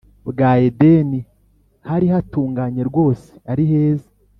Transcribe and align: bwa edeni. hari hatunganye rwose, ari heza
bwa 0.29 0.51
edeni. 0.67 1.19
hari 1.89 2.05
hatunganye 2.13 2.81
rwose, 2.89 3.27
ari 3.51 3.63
heza 3.71 4.09